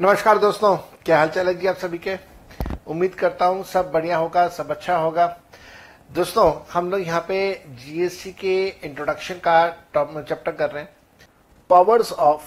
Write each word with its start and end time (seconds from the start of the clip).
नमस्कार 0.00 0.38
दोस्तों, 0.38 0.76
क्या 1.04 1.16
हाल 1.18 1.28
चाल 1.28 1.46
है 1.48 1.54
जी 1.54 1.66
आप 1.66 1.76
सभी 1.76 1.98
के? 1.98 2.14
उम्मीद 2.86 3.14
करता 3.14 3.46
हूँ 3.46 3.64
सब 3.64 3.90
बढ़िया 3.92 4.16
होगा, 4.16 4.46
सब 4.48 4.70
अच्छा 4.70 4.96
होगा। 4.96 5.26
दोस्तों, 6.14 6.52
हम 6.72 6.90
लोग 6.90 7.00
यहाँ 7.00 7.20
पे 7.28 7.38
जीएसटी 7.78 8.32
के 8.32 8.68
इंट्रोडक्शन 8.84 9.40
का 9.46 9.68
चैप्टर 9.96 10.52
कर 10.52 10.70
रहे 10.70 10.82
हैं। 10.82 10.94
Powers 11.70 12.12
of 12.12 12.44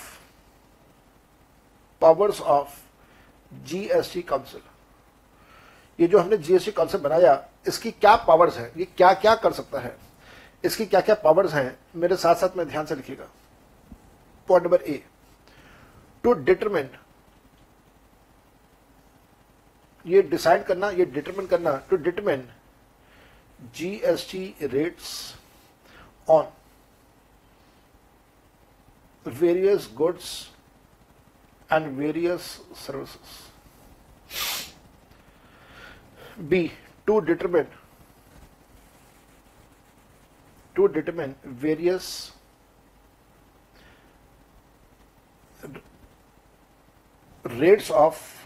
powers 2.01 2.41
of 2.41 2.79
GST 3.65 4.21
council 4.21 4.61
ये 5.99 6.07
जो 6.07 6.19
हमने 6.19 6.37
जीएसटी 6.37 6.71
काउंसिल 6.71 7.01
बनाया, 7.01 7.39
इसकी 7.67 7.91
क्या 7.91 8.15
पावर्स 8.17 8.57
है? 8.57 8.71
ये 8.77 8.87
क्या 8.87 9.13
क्या 9.15 9.35
कर 9.35 9.51
सकता 9.51 9.79
है? 9.79 9.95
इसकी 10.63 10.85
क्या 10.85 11.01
क्या 11.01 11.15
पावर्स 11.17 11.53
हैं? 11.53 11.77
मेरे 11.95 12.15
साथ 12.15 12.35
साथ 12.35 12.57
में 12.57 12.67
ध्यान 12.67 12.85
से 12.85 12.95
लिखिएगा। 12.95 13.29
Point 14.49 14.65
number 14.65 14.81
A 14.83 15.01
to 16.23 16.33
determine 16.33 16.89
ये 20.05 20.21
डिसाइड 20.21 20.63
करना, 20.65 20.89
ये 20.89 21.05
डिटरमिन 21.05 21.47
करना 21.47 21.75
to 21.89 21.95
determine 21.97 22.47
GST 23.75 24.43
rates 24.61 25.11
on 26.29 26.47
various 29.25 29.89
goods 29.97 30.31
and 31.73 31.87
various 31.97 32.41
services 32.85 33.37
B 36.49 36.71
to 37.07 37.19
determine 37.19 37.67
to 40.75 40.87
determine 40.87 41.35
various 41.45 42.31
rates 47.45 47.91
of 47.91 48.40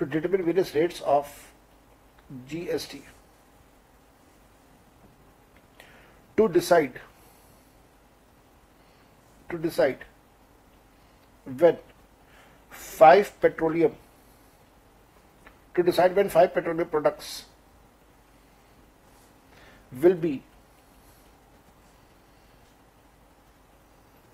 to 0.00 0.06
determine 0.06 0.44
various 0.44 0.74
rates 0.74 1.00
of 1.14 1.30
GST 2.50 3.00
to 6.38 6.48
decide 6.48 7.00
to 9.50 9.58
decide 9.58 10.04
when 11.62 11.76
five 12.70 13.32
petroleum 13.40 13.96
to 15.74 15.82
decide 15.82 16.16
when 16.20 16.30
five 16.36 16.54
petroleum 16.54 16.88
products 16.88 17.44
will 20.06 20.14
be 20.14 20.42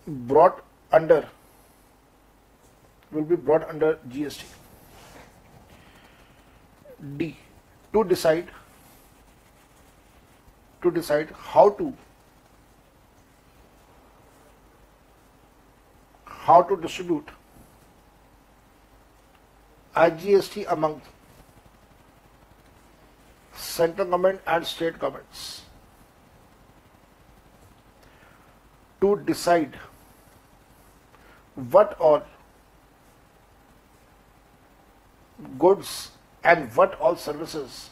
brought 0.06 0.62
under 0.92 1.28
will 3.10 3.24
be 3.24 3.36
brought 3.36 3.68
under 3.68 3.98
GST. 4.08 4.44
D 7.16 7.36
to 7.92 8.04
decide 8.04 8.48
to 10.82 10.90
decide 10.90 11.30
how 11.52 11.70
to 11.70 11.92
how 16.46 16.62
to 16.62 16.76
distribute 16.76 17.28
IGST 19.96 20.64
among 20.72 21.00
central 23.54 24.08
government 24.08 24.40
and 24.46 24.66
state 24.66 24.98
governments. 24.98 25.62
To 29.00 29.16
decide 29.26 29.78
what 31.54 31.98
all 31.98 32.22
goods 35.58 36.10
and 36.45 36.75
what 36.75 36.99
all 36.99 37.15
services 37.15 37.89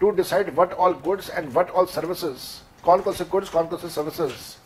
to 0.00 0.12
decide 0.12 0.54
what 0.56 0.72
all 0.72 0.92
goods 0.92 1.28
and 1.28 1.54
what 1.54 1.70
all 1.70 1.86
services 1.86 2.46
कौन 2.84 3.02
कौन 3.02 3.14
से 3.14 3.24
goods 3.34 3.48
कौन 3.50 3.68
कौन 3.68 3.78
से 3.80 3.90
services 3.90 4.58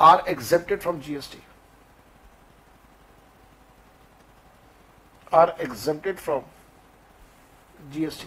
are 0.00 0.22
exempted 0.26 0.82
from 0.82 1.00
GST 1.00 1.40
are 5.40 5.54
exempted 5.66 6.18
from 6.20 6.44
GST 7.92 8.24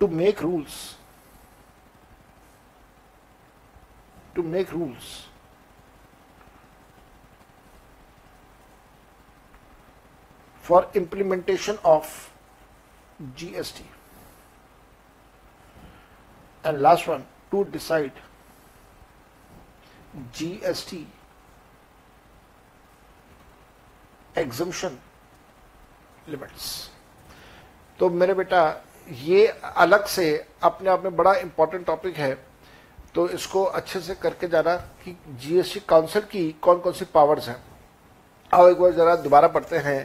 to 0.00 0.08
make 0.08 0.42
rules 0.42 0.94
to 4.34 4.42
make 4.42 4.72
rules 4.72 5.12
For 10.61 10.87
implementation 10.95 11.77
of 11.83 12.31
GST. 13.35 13.81
And 16.63 16.81
last 16.81 17.07
one, 17.07 17.25
to 17.51 17.65
decide 17.65 18.11
GST 20.33 21.05
exemption 24.35 24.97
limits. 26.27 26.89
तो 27.99 28.09
मेरे 28.09 28.33
बेटा 28.33 28.61
ये 29.07 29.45
अलग 29.77 30.05
से 30.07 30.25
अपने 30.63 30.89
आप 30.89 31.03
में 31.03 31.15
बड़ा 31.15 31.33
इंपॉर्टेंट 31.35 31.85
टॉपिक 31.85 32.15
है 32.17 32.33
तो 33.15 33.27
इसको 33.29 33.63
अच्छे 33.63 33.99
से 33.99 34.15
करके 34.15 34.47
जाना 34.47 34.75
कि 35.03 35.15
जीएसटी 35.41 35.79
काउंसिल 35.89 36.21
की 36.31 36.51
कौन 36.61 36.79
कौन 36.79 36.93
सी 36.93 37.05
पावर्स 37.13 37.47
हैं 37.49 37.61
अब 38.51 38.67
एक 38.69 38.79
बार 38.79 38.91
जरा 38.91 39.15
दोबारा 39.15 39.47
पढ़ते 39.47 39.77
हैं 39.87 39.99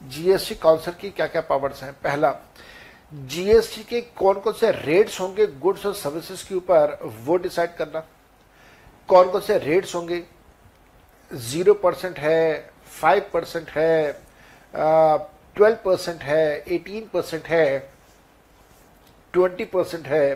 जीएसटी 0.00 0.54
काउंसिल 0.54 0.94
की 1.00 1.10
क्या 1.10 1.26
क्या 1.26 1.40
पावर्स 1.42 1.82
हैं? 1.82 1.92
पहला 1.94 2.34
जीएसटी 3.12 3.82
के 3.84 4.00
कौन 4.16 4.40
कौन 4.40 4.52
से 4.52 4.70
रेट्स 4.72 5.20
होंगे 5.20 5.46
गुड्स 5.46 5.86
और 5.86 5.94
सर्विसेज़ 5.94 6.48
के 6.48 6.54
ऊपर, 6.54 6.98
वो 7.24 7.36
डिसाइड 7.36 7.74
करना। 7.76 8.00
कौन 9.08 9.30
कौन 9.30 9.40
से 9.40 9.58
रेट्स 9.58 9.94
होंगे? 9.94 10.22
ज़ीरो 11.30 11.74
परसेंट 11.74 12.18
है 12.18 12.70
फाइव 12.92 13.30
परसेंट 13.32 13.70
है 13.70 14.12
ट्वेल्व 14.74 15.76
परसेंट 15.84 16.22
है 16.22 16.64
एटीन 16.68 17.08
परसेंट 17.12 17.46
है 17.46 17.78
ट्वेंटी 19.34 19.64
परसेंट 19.64 20.06
है। 20.06 20.34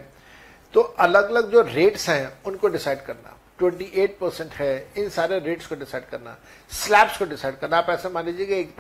तो 0.75 0.81
अलग 0.81 1.31
अलग 1.31 1.51
जो 1.53 1.63
रेट्स 1.65 2.09
हैं, 2.09 2.43
उनको 2.47 2.69
डिसाइड 2.69 3.01
करना। 3.05 3.37
28 3.61 4.17
परसेंट 4.21 4.53
है। 4.53 4.93
इन 4.99 5.09
सारे 5.11 5.39
रेट्स 5.39 5.67
को 5.67 5.75
डिसाइड 5.75 6.09
करना। 6.09 6.37
स्लैब्स 6.73 7.19
को 7.19 7.25
डिसाइड 7.25 7.59
करना। 7.59 7.79
आप 7.79 7.91
ऐसे 7.91 8.09
मान 8.09 8.27
लीजिए 8.27 8.47
कि 8.47 8.55
एक 8.55 8.75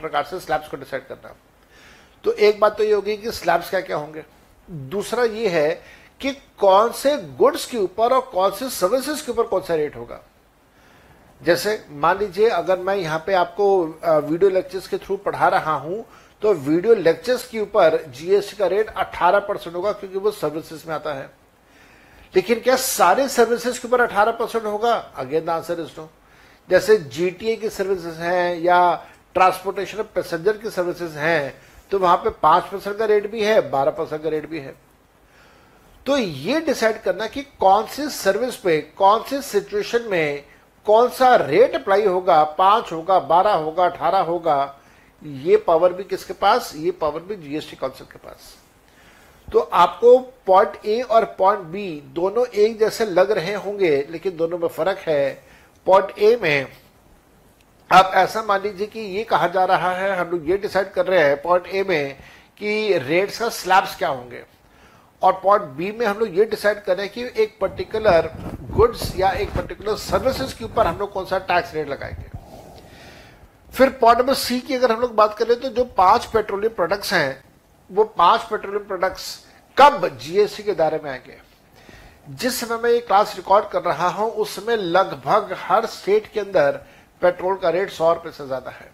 प्रकार 0.00 0.24
से 0.24 0.40
स्लैब्स 0.40 0.68
को 0.68 0.76
डिसाइड 0.76 1.06
करना। 1.06 1.34
तो 2.24 2.32
एक 2.32 2.60
बात 2.60 2.76
तो 2.78 2.84
ये 2.84 2.92
होगी 2.92 3.16
कि 3.16 3.32
स्लैब्स 3.32 3.70
क्या 3.70 3.80
क्या 3.80 3.96
होंगे। 3.96 4.24
दूसरा 4.68 5.24
ये 5.24 5.48
है 5.48 5.70
कि 6.20 6.32
कौन 6.58 6.92
से 6.92 7.16
गुड्स 7.38 7.64
के 7.66 7.78
ऊपर 7.78 8.12
और 8.12 8.20
कौन 8.32 8.50
से 8.50 8.68
सर्विसेज़ 8.70 9.24
के 9.26 9.32
ऊपर 9.32 9.46
कौन 9.46 9.62
सा 9.62 9.74
रेट 9.74 9.96
होगा। 9.96 10.20
जैसे 11.40 11.84
मान 11.90 12.18
लीजिए 12.18 12.48
अगर 12.50 12.78
मैं 12.78 12.96
यहाँ 12.96 13.22
पे 13.26 13.34
आपको 13.34 13.84
वीडियो 14.04 14.50
लेक्चर्स 14.50 14.86
के 14.88 14.98
थ्रू 14.98 15.16
पढ़ा 15.18 15.48
रहा 15.48 15.74
हूँ 15.76 16.04
तो 16.42 16.52
वीडियो 16.54 16.94
लेक्चर्स 16.94 17.46
के 17.48 17.60
ऊपर 17.60 17.96
जीएसटी 18.08 18.56
का 18.56 18.66
रेट 18.66 18.88
18 18.98 19.40
परसेंट 19.40 19.74
होगा 19.76 19.92
क्योंकि 19.92 20.18
वो 20.18 20.30
सर्विसेज़ 20.30 20.82
में 20.88 20.94
आता 20.94 21.12
है। 21.14 21.30
लेकिन 22.34 22.60
क्या 22.60 22.76
सारे 22.76 23.28
सर्विसेज़ 23.28 23.80
के 23.80 23.88
ऊपर 23.88 24.00
18 24.00 24.32
परसेंट 24.32 24.64
होगा? 24.64 24.94
अगेन 24.94 25.48
आंसर 25.48 25.80
इज़ 25.80 25.90
नो 25.98 26.08
जैसे 26.68 26.96
जीटीए 26.96 27.56
की 27.56 27.68
सर्विसेज़ 27.70 28.20
हैं 28.20 28.56
या 28.60 28.94
ट्रांसपोर्टेशन 29.34 29.98
ऑफ़ 29.98 30.06
पैसेंजर 30.14 30.56
की 30.56 30.70
सर्विसेज़ 30.70 31.18
हैं 31.18 31.54
तो 31.90 31.98
वहाँ 31.98 32.16
पे 32.16 32.30
पाँच 32.42 32.64
परसेंट 32.64 32.96
का 32.98 33.04
रेट 33.04 33.30
भी 33.30 33.42
है, 33.42 33.70
बारह 33.70 33.90
परसेंट 33.90 34.22
का 34.22 34.28
रेट 34.28 34.48
भी 34.50 34.58
है। 34.58 34.74
तो 36.06 36.16
ये 36.16 36.60
डिसाइड 36.60 37.00
करना 37.02 37.26
कि 37.26 37.42
कौन 37.60 37.86
सी 37.86 38.08
सर्विस 38.10 38.56
पे, 38.56 38.80
कौन 38.80 39.22
सी 39.22 39.40
सिचुएशन 39.42 40.08
में 40.10 40.44
कौन 40.86 41.08
सा 41.10 41.34
रेट 41.36 41.74
अप्लाई 41.74 42.06
होगा, 42.06 42.42
पाँच 42.44 42.92
होगा, 42.92 43.18
बारह 43.20 43.52
होगा, 43.54 43.84
अठारह 43.84 44.20
होगा, 44.20 44.74
ये 45.22 45.56
पावर 45.56 45.92
भी 45.92 46.04
किसके 46.04 46.32
पास? 46.32 46.72
ये 46.76 46.90
पावर 46.90 47.20
भी 47.20 47.36
जीएसटी 47.38 47.76
काउंसिल 47.76 48.06
के 48.06 48.18
पास। 48.18 48.56
तो 49.52 49.60
आपको 49.60 50.18
पॉइंट 50.46 50.86
ए 50.86 51.00
और 51.02 51.24
पॉइंट 51.38 51.62
बी 51.62 52.02
दोनों 52.14 52.46
एक 52.46 52.78
जैसे 52.78 53.04
लग 53.06 53.30
रहे 53.30 53.54
होंगे, 53.54 53.96
लेकिन 54.10 54.36
दोनों 54.36 54.58
में 54.58 54.68
फ़र्क 54.68 54.98
है। 54.98 55.32
पॉइंट 55.86 56.18
ए 56.18 56.36
में 56.42 56.66
आप 57.90 58.12
ऐसा 58.14 58.42
मान 58.42 58.62
लीजिए 58.62 58.86
कि 58.86 59.00
ये 59.00 59.24
कहा 59.24 59.48
जा 59.48 59.64
रहा 59.64 59.92
है, 59.92 60.16
हम 60.16 60.30
लोग 60.30 60.48
ये 60.50 60.56
डिसाइड 60.56 60.92
कर 60.92 61.06
रहे 61.06 61.20
हैं 61.20 61.40
पॉइंट 61.42 61.66
ए 61.66 61.82
में 61.88 62.16
कि 62.58 62.98
रेट्स 62.98 63.38
का 63.38 63.48
स्लैब्स 63.50 63.96
क्या 63.96 64.08
होंगे। 64.08 64.42
और 65.22 65.32
पॉइंट 65.42 65.62
बी 65.76 65.90
में 65.92 66.06
हम 66.06 66.18
लोग 66.18 66.38
ये 66.38 66.44
डिसाइड 66.44 66.82
करें 66.84 67.08
कि 67.08 67.24
एक 67.36 67.56
पर्टिकुलर 67.60 68.30
गुड्स 68.70 69.14
या 69.16 69.30
एक 69.32 69.50
पर्टिकुलर 69.50 69.96
सर्विसेज़ 69.98 70.58
के 70.58 70.64
ऊपर 70.64 70.86
हम 70.86 70.98
लोग 70.98 71.12
कौन 71.12 71.24
सा 71.24 71.38
टैक्स 71.40 71.74
रेट 71.74 71.88
लगाएँगे। 71.88 72.30
फिर 73.74 73.90
पॉइंट 74.00 74.20
नंबर 74.20 74.34
सी 74.34 74.60
की 74.60 74.74
अगर 74.74 74.92
हम 74.92 75.00
लोग 75.00 75.14
बात 75.14 75.36
करें 75.38 75.58
तो 75.60 75.68
जो 75.68 75.84
पाँच 75.96 76.26
पेट्रोलियम 76.26 76.74
प्रोडक्ट्स 76.74 77.12
हैं 77.12 77.51
वो 77.92 78.04
पाँच 78.16 78.42
पेट्रोलियम 78.50 78.86
प्रोडक्ट्स 78.86 79.24
कब 79.76 80.08
जीएसटी 80.18 80.62
के 80.62 80.74
दायरे 80.74 81.00
में 81.04 81.10
आएँगे? 81.10 81.38
जिस 82.30 82.60
समय 82.60 82.76
मैं 82.76 82.90
ये 82.90 83.00
क्लास 83.00 83.34
रिकॉर्ड 83.36 83.68
कर 83.68 83.82
रहा 83.82 84.08
हूँ, 84.08 84.30
उस 84.30 84.54
समय 84.56 84.76
लगभग 84.76 85.56
हर 85.58 85.86
स्टेट 85.88 86.30
के 86.32 86.40
अंदर 86.40 86.80
पेट्रोल 87.22 87.56
का 87.56 87.70
रेट 87.70 87.90
सौ 87.90 88.12
रुपए 88.12 88.30
से 88.30 88.46
ज़्यादा 88.46 88.70
है। 88.70 88.90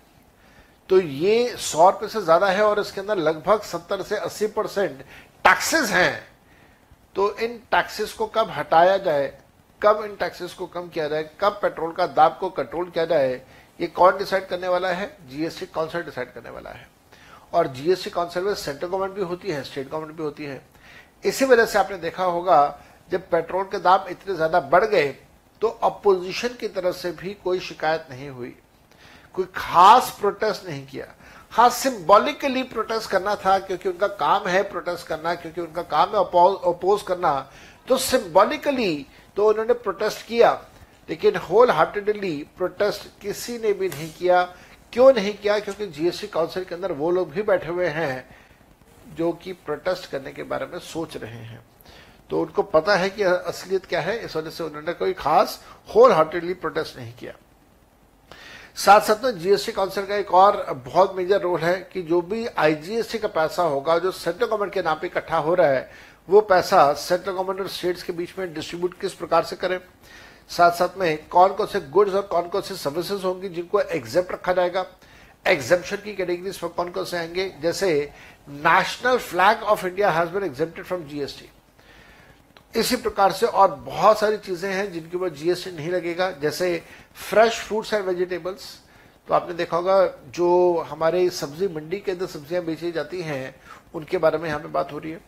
तो 0.88 1.00
ये 1.00 1.56
सौ 1.58 1.88
रुपए 1.90 2.08
से 2.08 2.22
ज़्यादा 2.22 2.46
है 2.46 2.64
और 2.64 2.80
इसके 2.80 3.00
अंदर 3.00 3.16
लगभग 3.18 3.60
सत्तर 3.62 4.02
से 4.02 4.16
अस्सी 4.16 4.46
परसेंट 4.48 5.02
टैक्सेस 5.44 5.90
हैं। 5.90 6.26
तो 7.16 7.30
इन 7.38 7.56
टैक्सेस 7.70 8.12
को 8.12 8.26
कब 8.26 8.50
हटाया 8.50 8.96
जाए, 8.98 9.32
कब 9.82 10.02
इन 10.04 10.16
टैक्सेस 10.16 10.52
को 10.54 10.66
कम 10.66 10.88
किया 10.88 11.08
जाए, 11.08 11.30
कब 11.40 11.58
पेट्रोल 11.62 11.92
का 11.92 12.06
दाब 12.08 12.36
को 12.40 12.48
कंट्रोल 12.50 12.90
किया 12.90 13.04
जाए, 13.04 13.40
ये 13.80 13.86
कौन 13.86 14.18
डिसाइड 14.18 14.46
करने 14.48 14.68
वाला 14.68 14.88
है? 14.88 15.16
जीएसटी 15.30 15.66
कौन 15.66 15.88
सा 15.88 16.00
डिसाइड 16.00 16.32
करने 16.32 16.50
वाला 16.50 16.70
है? 16.70 16.86
और 17.52 17.66
जीएसटी 17.68 18.10
काउंसिल 18.10 18.42
में 18.42 18.54
सेंट्रल 18.56 18.88
गवर्नमेंट 18.88 19.14
भी 19.14 19.22
होती 19.22 19.50
है 19.50 19.62
स्टेट 19.64 19.90
गवर्नमेंट 19.90 20.16
भी 20.16 20.22
होती 20.22 20.44
है। 20.44 20.60
इसी 21.24 21.44
वजह 21.44 21.66
से 21.66 21.78
आपने 21.78 21.96
देखा 21.98 22.24
होगा, 22.24 22.78
जब 23.10 23.28
पेट्रोल 23.30 23.64
के 23.64 23.78
दाम 23.80 24.08
इतने 24.10 24.34
ज़्यादा 24.34 24.60
बढ़ 24.62 24.84
गए 24.86 25.08
तो 25.62 25.68
अपोजिशन 25.68 26.48
की 26.60 26.68
तरफ़ 26.68 26.96
से 26.96 27.10
भी 27.12 27.32
कोई 27.44 27.60
शिकायत 27.60 28.06
नहीं 28.10 28.28
हुई। 28.30 28.54
कोई 29.34 29.46
खास 29.54 30.16
प्रोटेस्ट 30.20 30.66
नहीं 30.66 30.86
किया। 30.86 31.06
हाँ 31.52 31.68
सिंबॉलिकली 31.70 32.62
प्रोटेस्ट 32.64 33.10
करना 33.10 33.34
था, 33.36 33.58
क्योंकि 33.58 33.88
उनका 33.88 34.06
काम 34.06 34.46
है 34.48 34.62
प्रोटेस्ट 34.70 35.06
करना, 35.06 35.34
क्योंकि 35.34 35.60
उनका 35.60 35.82
काम 35.84 36.08
है 36.08 36.24
अपोज 36.64 37.02
करना। 37.02 37.50
तो 37.88 37.96
सिंबॉलिकली 37.98 39.06
तो 39.36 39.48
उन्होंने 39.48 39.72
प्रोटेस्ट 39.74 40.26
किया, 40.26 40.52
लेकिन 41.08 41.36
होल 41.40 41.70
हार्टेडली 41.70 42.36
प्रोटेस्ट 42.56 43.08
किसी 43.20 43.58
ने 43.58 43.72
भी 43.72 43.88
नहीं 43.88 44.12
किया। 44.12 44.42
क्यों 44.92 45.12
नहीं 45.12 45.34
किया? 45.34 45.58
क्योंकि 45.58 45.86
जीएसटी 45.86 46.26
काउंसिल 46.26 46.64
के 46.64 46.74
अंदर 46.74 46.92
वो 46.92 47.10
लोग 47.10 47.30
भी 47.30 47.42
बैठे 47.42 47.68
हुए 47.68 47.86
हैं 47.86 48.38
जो 49.16 49.32
कि 49.32 49.52
प्रोटेस्ट 49.52 50.10
करने 50.10 50.32
के 50.32 50.42
बारे 50.42 50.66
में 50.66 50.78
सोच 50.78 51.16
रहे 51.16 51.30
हैं। 51.30 51.60
तो 52.30 52.40
उनको 52.40 52.62
पता 52.62 52.96
है 52.96 53.10
कि 53.10 53.22
असलियत 53.22 53.86
क्या 53.86 54.00
है। 54.00 54.18
इस 54.24 54.36
वजह 54.36 54.50
से 54.50 54.64
उन्होंने 54.64 54.92
कोई 54.92 55.12
खास 55.12 55.64
होल 55.94 56.12
हार्टेडली 56.12 56.54
प्रोटेस्ट 56.54 56.96
नहीं 56.96 57.12
किया। 57.12 57.32
साथ 58.76 59.00
साथ 59.00 59.24
में 59.24 59.38
जीएसटी 59.38 59.72
काउंसिल 59.72 60.06
का 60.06 60.16
एक 60.16 60.34
और 60.34 60.72
बहुत 60.86 61.16
मेजर 61.16 61.40
रोल 61.40 61.60
है 61.60 61.88
कि 61.92 62.02
जो 62.02 62.20
भी 62.20 62.46
आईजीएसटी 62.46 63.18
का 63.18 63.28
पैसा 63.28 63.62
होगा, 63.62 63.98
जो 63.98 64.10
सेंट्रल 64.10 64.46
गवर्नमेंट 64.46 64.72
के 64.72 64.82
नाम 64.82 64.98
पे 64.98 65.06
इकट्ठा 65.06 65.36
हो 65.36 65.54
रहा 65.54 65.68
है, 65.68 65.90
वो 66.28 66.40
पैसा 66.40 66.92
सेंट्रल 66.92 67.32
गवर्नमेंट 67.32 67.60
और 67.60 67.68
स्टेट्स 67.68 68.02
के 68.02 68.12
बीच 68.12 68.34
में 68.38 68.54
डिस्ट्रीब्यूट 68.54 69.00
किस 69.00 69.14
प्रकार 69.14 69.44
से 69.44 69.56
करें? 69.56 69.80
साथ 70.50 70.70
साथ 70.72 70.96
में 70.98 71.28
कौन 71.28 71.52
कौन 71.54 71.66
से 71.66 71.80
गुड्स 71.90 72.14
और 72.14 72.22
कौन 72.22 72.48
कौन 72.48 72.62
से 72.62 72.74
सर्विसेज़ 72.76 73.24
होंगी 73.24 73.48
जिनको 73.48 73.80
एग्जेप्ट 73.80 74.32
रखा 74.32 74.52
जाएगा। 74.52 74.86
एग्जेप्शन 75.46 75.96
की 75.96 76.14
कैटेगरीज 76.16 76.58
पर 76.58 76.68
कौन 76.68 76.90
कौन 76.90 77.04
से 77.04 77.16
आएँगे? 77.16 77.48
जैसे 77.62 78.10
national 78.48 79.18
flag 79.18 79.62
of 79.62 79.86
India 79.86 80.10
has 80.10 80.30
been 80.30 80.44
exempted 80.44 80.84
from 80.84 81.04
GST 81.04 81.48
इसी 82.74 82.96
प्रकार 82.96 83.32
से 83.32 83.46
और 83.46 83.74
बहुत 83.76 84.18
सारी 84.20 84.36
चीज़ें 84.38 84.72
हैं 84.72 84.90
जिनके 84.92 85.16
ऊपर 85.16 85.28
जीएसटी 85.30 85.70
नहीं 85.70 85.90
लगेगा। 85.90 86.30
जैसे 86.32 86.82
फ्रेश 87.28 87.58
फ्रूट्स 87.58 87.92
एंड 87.94 88.04
वेजिटेबल्स 88.06 88.76
तो 89.28 89.34
आपने 89.34 89.54
देखा 89.54 89.76
होगा, 89.76 90.06
जो 90.06 90.86
हमारे 90.88 91.28
सब्ज़ी 91.30 91.68
मंडी 91.68 91.98
के 92.00 92.12
अंदर 92.12 92.26
सब्ज़ियाँ 92.26 92.64
बेची 92.64 92.92
जाती 92.92 93.20
हैं, 93.22 93.54
उनके 93.94 94.18
बारे 94.18 94.38
में 94.38 94.48
यहाँ 94.48 94.60
पे 94.60 94.68
बात 94.68 94.92
हो 94.92 94.98
रही 94.98 95.10
है। 95.12 95.20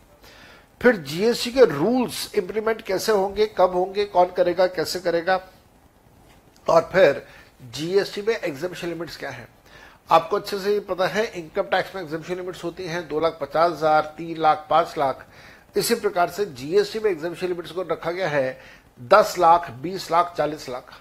फिर 0.80 0.96
जीएसटी 0.96 1.50
के 1.52 1.64
रूल्स 1.66 2.34
इंप्लीमेंट 2.34 2.80
कैसे 2.82 3.12
होंगे, 3.12 3.46
कब 3.58 3.74
होंगे, 3.74 4.04
कौन 4.06 4.30
करेगा, 4.36 4.66
कैसे 4.68 5.00
करेगा? 5.00 5.40
और 6.66 6.88
फिर 6.92 7.24
जीएसटी 7.74 8.22
में 8.22 8.34
एग्जामेशन 8.34 8.88
लिमिट्स 8.88 9.16
क्या 9.16 9.30
है? 9.30 9.48
आपको 10.10 10.36
अच्छे 10.36 10.58
से 10.58 10.78
पता 10.80 11.06
है 11.06 11.24
इनकम 11.38 11.62
टैक्स 11.64 11.94
में 11.94 12.02
एग्जामेशन 12.02 12.36
लिमिट्स 12.36 12.64
होती 12.64 12.84
हैं, 12.84 13.06
दो 13.08 13.20
लाख 13.20 13.38
पचास 13.40 13.72
हज़ार, 13.72 14.14
तीन 14.16 14.36
लाख, 14.38 14.66
पाँच 14.70 14.94
लाख। 14.98 15.26
इसी 15.76 15.94
प्रकार 15.96 16.30
से 16.30 16.44
जीएसटी 16.46 16.98
में 16.98 17.10
एग्जामेशन 17.10 17.46
लिमिट्स 17.46 17.70
को 17.70 17.82
रखा 17.82 18.10
गया 18.10 18.28
है, 18.28 18.58
दस 19.00 19.34
लाख, 19.38 19.70
बीस 19.82 20.10
लाख, 20.10 20.34
चालीस 20.36 20.68
लाख। 20.68 20.92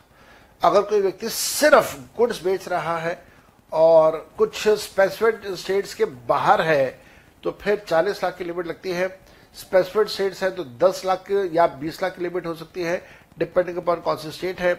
अगर 0.62 0.82
कोई 0.82 1.02
व्यक्ति 1.02 1.30
सिर्फ़ 1.30 1.96
गुड्स 2.18 2.44
बेच 2.44 2.68
रहा 2.68 2.98
है 2.98 3.22
और 3.72 4.18
कुछ 4.38 4.68
स्पेसिफिक 4.68 5.56
स्टेट्स 5.56 5.94
के 5.94 6.06
बाहर 6.06 6.62
है 6.62 7.00
तो 7.44 7.52
फिर 7.62 7.84
40 7.88 8.24
लाख 8.24 8.38
की 8.38 8.44
लिमिट 8.44 8.68
लगती 8.68 8.92
है। 8.92 9.08
स्पेसिफिक 9.56 10.08
स्टेट्स 10.08 10.44
है 10.44 10.50
तो 10.52 10.64
10 10.80 11.04
लाख 11.06 11.32
या 11.54 11.66
20 11.80 12.02
लाख 12.04 12.16
की 12.16 12.24
लिमिट 12.24 12.46
हो 12.46 12.54
सकती 12.56 12.82
है 12.82 13.02
डिपेंडिंग 13.40 13.78
अपॉन 13.78 14.02
कौन 14.02 14.16
सी 14.18 14.32
स्टेट 14.32 14.60
है। 14.62 14.74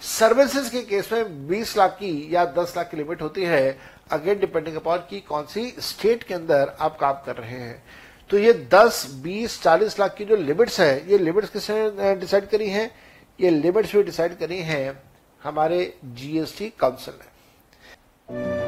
सर्विसेज़ 0.00 0.70
के 0.70 0.82
केस 0.82 1.12
में 1.12 1.48
20 1.48 1.76
लाख 1.76 1.90
की 1.92 2.34
या 2.34 2.44
10 2.54 2.74
लाख 2.76 2.90
की 2.90 2.96
लिमिट 2.96 3.22
होती 3.22 3.44
है 3.44 3.78
अगेन 4.12 4.38
डिपेंडिंग 4.38 4.76
अपॉन 4.76 4.98
की 5.10 5.20
कौन 5.20 5.44
सी 5.46 5.74
स्टेट 5.80 6.22
के 6.22 6.34
अंदर 6.34 6.72
आप 6.80 6.98
काम 6.98 7.22
कर 7.26 7.36
रहे 7.36 7.58
हैं। 7.58 7.82
तो 8.30 8.38
ये 8.38 8.52
10, 8.72 9.06
20, 9.22 9.60
40 9.62 9.98
लाख 10.00 10.14
की 10.14 10.24
जो 10.24 10.36
लिमिट्स 10.36 10.80
है 10.80 11.10
ये 11.10 11.18
लिमिट्स 11.18 11.50
किसने 11.50 12.14
डिसाइड 12.16 12.48
करी 12.48 12.68
है? 12.70 12.90
ये 13.38 13.50
लिमिट्स 13.50 13.94
भी 13.96 14.02
डिसाइड 14.02 14.38
करी 14.38 14.58
है 14.62 15.02
हमारे 15.40 15.94
जीएसटी 16.04 16.72
काउंसिल 16.80 17.14
ने। 17.14 18.59